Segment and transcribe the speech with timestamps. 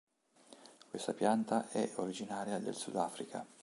[0.89, 3.45] Questa pianta è originaria del Sudafrica.